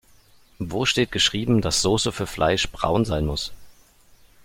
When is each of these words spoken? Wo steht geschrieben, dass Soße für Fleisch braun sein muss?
Wo 0.57 0.87
steht 0.87 1.11
geschrieben, 1.11 1.61
dass 1.61 1.83
Soße 1.83 2.11
für 2.11 2.25
Fleisch 2.25 2.67
braun 2.71 3.05
sein 3.05 3.23
muss? 3.27 3.53